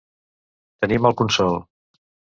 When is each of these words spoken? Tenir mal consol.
Tenir 0.85 0.99
mal 1.07 1.17
consol. 1.21 1.61